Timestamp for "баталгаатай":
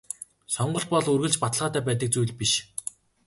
1.43-1.81